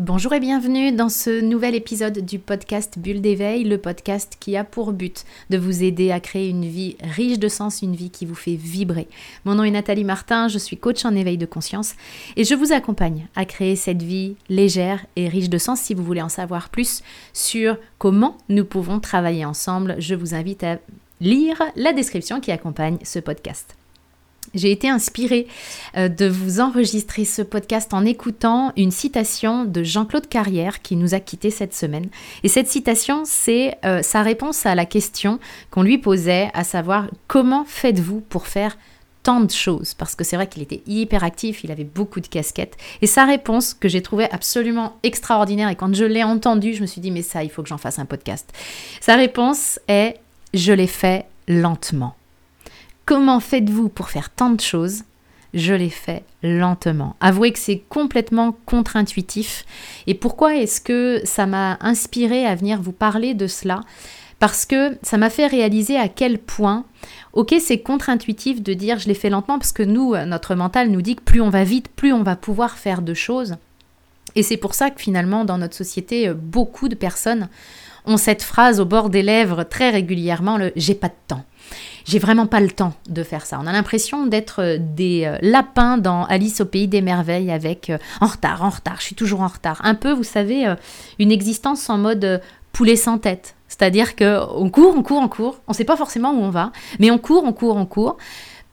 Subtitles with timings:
[0.00, 4.64] Bonjour et bienvenue dans ce nouvel épisode du podcast Bulle d'éveil, le podcast qui a
[4.64, 8.24] pour but de vous aider à créer une vie riche de sens, une vie qui
[8.24, 9.08] vous fait vibrer.
[9.44, 11.96] Mon nom est Nathalie Martin, je suis coach en éveil de conscience
[12.36, 15.80] et je vous accompagne à créer cette vie légère et riche de sens.
[15.80, 17.02] Si vous voulez en savoir plus
[17.34, 20.78] sur comment nous pouvons travailler ensemble, je vous invite à
[21.20, 23.76] lire la description qui accompagne ce podcast.
[24.54, 25.46] J'ai été inspirée
[25.96, 31.14] euh, de vous enregistrer ce podcast en écoutant une citation de Jean-Claude Carrière qui nous
[31.14, 32.08] a quittés cette semaine.
[32.42, 35.38] Et cette citation, c'est euh, sa réponse à la question
[35.70, 38.76] qu'on lui posait, à savoir comment faites-vous pour faire
[39.22, 39.94] tant de choses?
[39.94, 42.76] Parce que c'est vrai qu'il était hyper actif, il avait beaucoup de casquettes.
[43.02, 46.86] Et sa réponse, que j'ai trouvée absolument extraordinaire, et quand je l'ai entendue, je me
[46.86, 48.52] suis dit, mais ça, il faut que j'en fasse un podcast.
[49.00, 50.16] Sa réponse est,
[50.54, 52.16] je l'ai fait lentement.
[53.10, 55.02] Comment faites-vous pour faire tant de choses?
[55.52, 57.16] Je l'ai fait lentement.
[57.18, 59.64] Avouez que c'est complètement contre-intuitif.
[60.06, 63.80] Et pourquoi est-ce que ça m'a inspiré à venir vous parler de cela?
[64.38, 66.84] Parce que ça m'a fait réaliser à quel point,
[67.32, 71.02] ok, c'est contre-intuitif de dire je l'ai fait lentement, parce que nous, notre mental nous
[71.02, 73.56] dit que plus on va vite, plus on va pouvoir faire de choses.
[74.36, 77.48] Et c'est pour ça que finalement, dans notre société, beaucoup de personnes
[78.06, 81.44] ont cette phrase au bord des lèvres très régulièrement, le j'ai pas de temps
[82.04, 83.58] j'ai vraiment pas le temps de faire ça.
[83.62, 87.90] On a l'impression d'être euh, des euh, lapins dans Alice au pays des merveilles avec
[87.90, 89.80] euh, en retard, en retard, je suis toujours en retard.
[89.84, 90.74] Un peu, vous savez,
[91.18, 92.42] une existence en mode
[92.72, 93.54] poulet sans tête.
[93.68, 96.72] C'est-à-dire qu'on court, on court, on court, on ne sait pas forcément où on va,
[96.98, 98.16] mais on court, on court, on court.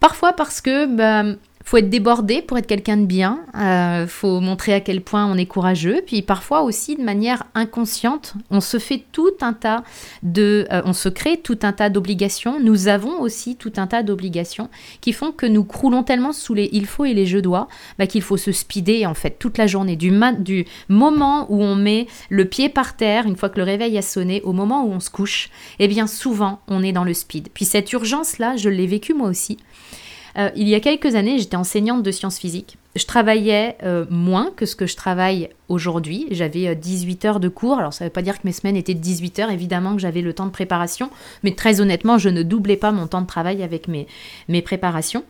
[0.00, 3.40] Parfois parce que bah, faut être débordé pour être quelqu'un de bien.
[3.56, 6.00] Euh, faut montrer à quel point on est courageux.
[6.06, 9.82] Puis parfois aussi de manière inconsciente, on se fait tout un tas
[10.22, 12.60] de, euh, on se crée tout un tas d'obligations.
[12.60, 16.70] Nous avons aussi tout un tas d'obligations qui font que nous croulons tellement sous les
[16.70, 17.66] il faut et les je dois
[17.98, 21.74] bah, qu'il faut se speeder en fait toute la journée du, du moment où on
[21.74, 24.92] met le pied par terre une fois que le réveil a sonné au moment où
[24.92, 25.50] on se couche.
[25.80, 27.48] Eh bien souvent on est dans le speed.
[27.52, 29.58] Puis cette urgence là, je l'ai vécu moi aussi.
[30.38, 32.76] Euh, il y a quelques années, j'étais enseignante de sciences physiques.
[32.94, 36.26] Je travaillais euh, moins que ce que je travaille aujourd'hui.
[36.30, 37.78] J'avais 18 euh, heures de cours.
[37.78, 39.50] Alors, ça ne veut pas dire que mes semaines étaient de 18 heures.
[39.50, 41.10] Évidemment que j'avais le temps de préparation.
[41.42, 44.06] Mais très honnêtement, je ne doublais pas mon temps de travail avec mes,
[44.48, 45.24] mes préparations.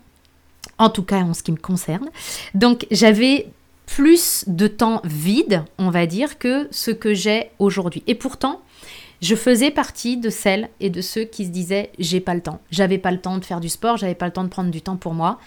[0.79, 2.09] En tout cas, en ce qui me concerne.
[2.55, 3.47] Donc, j'avais
[3.87, 8.03] plus de temps vide, on va dire, que ce que j'ai aujourd'hui.
[8.09, 8.61] Et pourtant,
[9.23, 12.61] je faisais partie de celles et de ceux qui se disaient j'ai pas le temps.
[12.71, 14.83] J'avais pas le temps de faire du sport, j'avais pas le temps de prendre du
[14.83, 15.39] temps pour moi.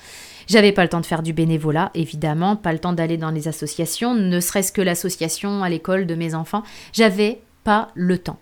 [0.48, 3.48] J'avais pas le temps de faire du bénévolat, évidemment, pas le temps d'aller dans les
[3.48, 6.64] associations, ne serait-ce que l'association à l'école de mes enfants.
[6.92, 8.40] J'avais pas le temps.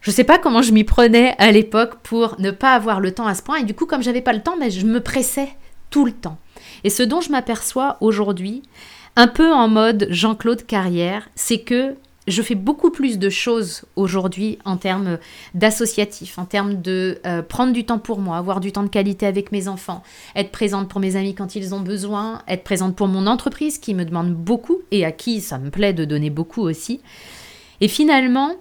[0.00, 3.26] Je sais pas comment je m'y prenais à l'époque pour ne pas avoir le temps
[3.26, 3.58] à ce point.
[3.58, 5.50] Et du coup, comme j'avais pas le temps, ben, je me pressais
[5.90, 6.38] tout le temps.
[6.84, 8.62] Et ce dont je m'aperçois aujourd'hui,
[9.16, 11.96] un peu en mode Jean-Claude Carrière, c'est que
[12.28, 15.18] je fais beaucoup plus de choses aujourd'hui en termes
[15.54, 19.26] d'associatif, en termes de euh, prendre du temps pour moi, avoir du temps de qualité
[19.26, 20.02] avec mes enfants,
[20.36, 23.94] être présente pour mes amis quand ils ont besoin, être présente pour mon entreprise qui
[23.94, 27.00] me demande beaucoup et à qui ça me plaît de donner beaucoup aussi.
[27.80, 28.54] Et finalement,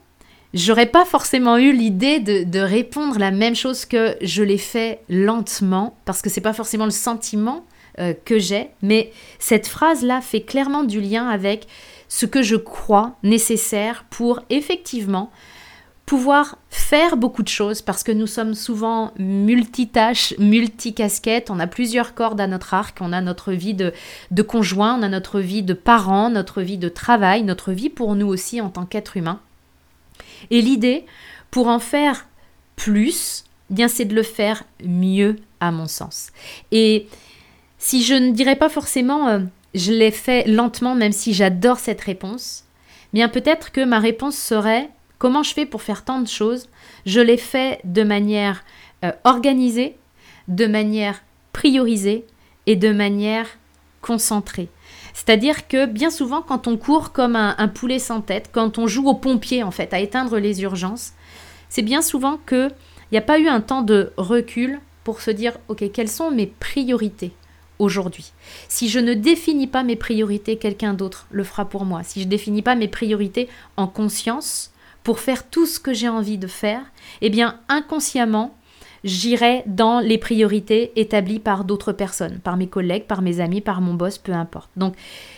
[0.54, 5.98] j'aurais pas forcément eu l'idée de, répondre la même chose que je l'ai fait lentement
[6.06, 7.66] parce que c'est pas forcément le sentiment
[8.00, 11.68] euh, que j'ai, mais cette phrase-là fait clairement du lien avec
[12.10, 15.32] ce que je crois nécessaire pour effectivement
[16.06, 22.16] pouvoir faire beaucoup de choses parce que nous sommes souvent multitâches, multicasquettes, on a plusieurs
[22.16, 23.94] cordes à notre arc, on a notre vie de,
[24.32, 28.16] de conjoint, on a notre vie de parent, notre vie de travail, notre vie pour
[28.16, 29.40] nous aussi en tant qu'être humain.
[30.50, 31.06] Et l'idée,
[31.52, 32.26] pour en faire
[32.76, 36.32] plus, eh bien c'est de le faire mieux à mon sens.
[36.72, 37.08] Et
[37.78, 39.40] si je ne dirais pas forcément euh,
[39.74, 42.66] je l'ai fait lentement, même si j'adore cette réponse,
[43.14, 46.70] bien peut-être que ma réponse serait comment je fais pour faire tant de choses?
[47.06, 48.64] Je l'ai fait de manière
[49.06, 49.98] euh, organisée,
[50.48, 51.22] de manière
[51.54, 52.26] priorisée
[52.66, 53.48] et de manière
[54.02, 54.70] concentrée.
[55.14, 58.88] C'est-à-dire que bien souvent, quand on court comme un, un, poulet sans tête, quand on
[58.88, 61.14] joue au pompier en fait, à éteindre les urgences,
[61.68, 62.72] c'est bien souvent qu'il
[63.12, 66.48] n'y a pas eu un temps de recul pour se dire, ok, quelles sont mes
[66.48, 67.34] priorités?
[67.80, 68.32] Aujourd'hui.
[68.68, 72.04] Si je ne définis pas mes priorités, quelqu'un d'autre le fera pour moi.
[72.04, 74.72] Si je ne définis pas mes priorités en conscience
[75.04, 76.82] pour faire tout ce que j'ai envie de faire,
[77.22, 78.56] eh bien inconsciemment,
[79.04, 83.82] j'irai dans les priorités établies par d'autres personnes, par mes collègues, par mes amis, par
[83.82, 84.70] mon boss, peu importe.
[84.76, 84.96] Donc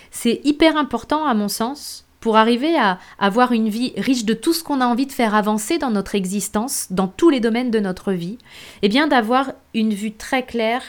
[0.10, 4.54] c'est hyper important à mon sens pour arriver à avoir une vie riche de tout
[4.54, 7.80] ce qu'on a envie de faire avancer dans notre existence, dans tous les domaines de
[7.80, 8.38] notre vie,
[8.84, 10.84] eh bien d'avoir une vue très claire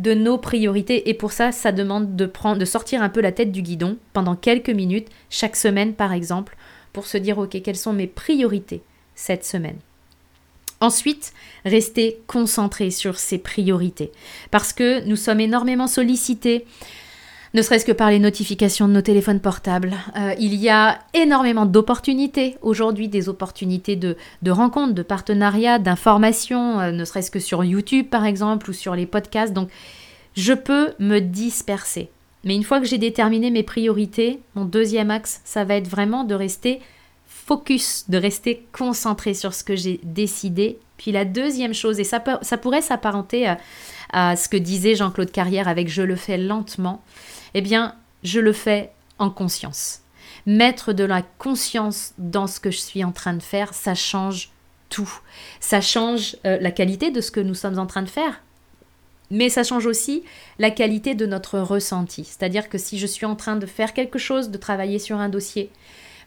[0.00, 1.08] de nos priorités.
[1.10, 4.70] Et pour ça, ça demande de, sortir un peu la tête du guidon pendant quelques
[4.70, 6.56] minutes, chaque semaine par exemple,
[6.92, 8.82] pour se dire, OK, quelles sont mes priorités
[9.14, 9.78] cette semaine?
[10.80, 11.34] Ensuite,
[11.66, 14.10] rester concentré sur ses priorités.
[14.50, 16.64] Parce que nous sommes énormément sollicités
[17.52, 19.94] ne serait-ce que par les notifications de nos téléphones portables.
[20.16, 24.16] Euh, il y a énormément d'opportunités aujourd'hui, des opportunités de,
[24.48, 29.06] rencontres, de partenariats, d'informations, euh, ne serait-ce que sur YouTube par exemple ou sur les
[29.06, 29.52] podcasts.
[29.52, 29.68] Donc
[30.34, 32.10] je peux me disperser.
[32.44, 36.24] Mais une fois que j'ai déterminé mes priorités, mon deuxième axe, ça va être vraiment
[36.24, 36.80] de rester
[37.26, 40.78] focus, de rester concentré sur ce que j'ai décidé.
[41.00, 43.58] Puis la deuxième chose, et ça, pourrait s'apparenter à,
[44.12, 47.02] à, ce que disait Jean-Claude Carrière avec Je le fais lentement,
[47.54, 50.00] eh bien, je le fais en conscience.
[50.44, 54.50] Mettre de la conscience dans ce que je suis en train de faire, ça change
[54.90, 55.10] tout.
[55.58, 58.42] Ça change euh, la qualité de ce que nous sommes en train de faire,
[59.30, 60.22] mais ça change aussi
[60.58, 62.24] la qualité de notre ressenti.
[62.24, 65.30] C'est-à-dire que si je suis en train de faire quelque chose, de travailler sur un
[65.30, 65.70] dossier,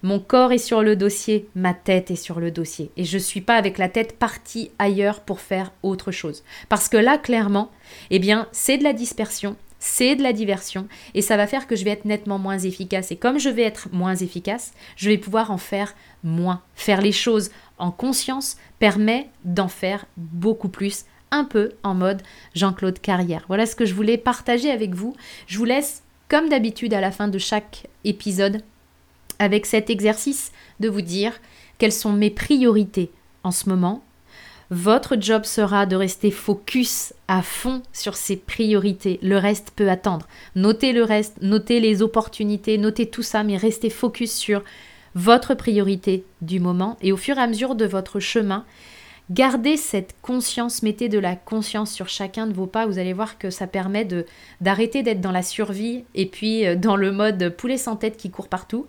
[0.03, 2.91] mon corps est sur le dossier, ma tête est sur le dossier.
[2.97, 6.43] Et je ne suis pas avec la tête partie ailleurs pour faire autre chose.
[6.67, 7.71] Parce que là, clairement,
[8.11, 11.75] eh bien, c'est de la dispersion, c'est de la diversion et ça va faire que
[11.75, 13.11] je vais être nettement moins efficace.
[13.11, 16.61] Et comme je vais être moins efficace, je vais pouvoir en faire moins.
[16.75, 22.21] Faire les choses en conscience permet d'en faire beaucoup plus, un peu en mode
[22.55, 23.45] Jean-Claude Carrière.
[23.47, 25.15] Voilà ce que je voulais partager avec vous.
[25.47, 28.63] Je vous laisse, comme d'habitude, à la fin de chaque épisode,
[29.39, 31.33] avec cet exercice de vous dire
[31.77, 33.11] quelles sont mes priorités
[33.43, 34.03] en ce moment,
[34.69, 39.19] votre job sera de rester focus à fond sur ses priorités.
[39.21, 40.27] Le reste peut attendre.
[40.55, 44.63] Notez le reste, notez les opportunités, notez tout ça, mais restez focus sur
[45.15, 46.97] votre priorité du moment.
[47.01, 48.65] Et au fur et à mesure de votre chemin,
[49.29, 52.87] gardez cette conscience, mettez de la conscience sur chacun de vos pas.
[52.87, 54.07] Vous allez voir que ça permet
[54.61, 58.31] d'arrêter d'être dans la survie et puis euh, dans le mode poulet sans tête qui
[58.31, 58.87] court partout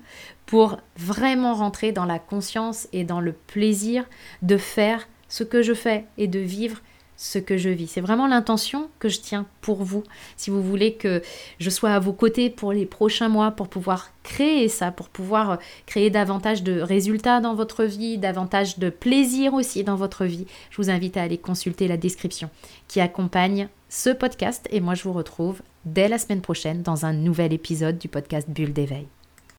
[0.55, 4.05] pour vraiment rentrer dans la conscience et dans le plaisir
[4.43, 6.81] de faire ce que je fais et de vivre
[7.17, 7.89] ce que je vis.
[7.89, 10.05] C'est vraiment l'intention que je tiens pour vous.
[10.37, 11.23] Si vous voulez que
[11.59, 15.59] je sois à vos côtés pour les prochains mois, pour pouvoir créer ça, pour pouvoir
[15.87, 20.77] créer davantage de résultats dans votre vie, davantage de plaisir aussi dans votre vie, je
[20.77, 22.49] vous invite à aller consulter la description
[22.87, 24.69] qui accompagne ce podcast.
[24.71, 28.49] Et moi, je vous retrouve dès la semaine prochaine dans un nouvel épisode du podcast
[28.49, 29.09] Bulle d'éveil.